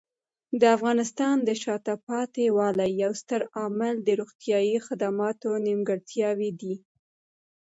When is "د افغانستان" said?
0.59-1.35